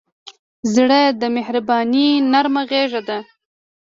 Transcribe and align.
زړه 0.73 1.01
د 1.21 1.23
مهربانۍ 1.35 2.09
نرمه 2.31 2.63
غېږه 2.69 3.01
ده. 3.07 3.19